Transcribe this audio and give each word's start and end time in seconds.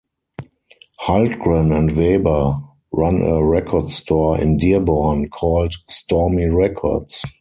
Hultgren 1.01 1.71
and 1.77 1.95
Weber 1.95 2.57
run 2.91 3.21
a 3.21 3.45
record 3.45 3.91
store 3.91 4.41
in 4.41 4.57
Dearborn, 4.57 5.29
called 5.29 5.75
Stormy 5.89 6.47
Records. 6.47 7.21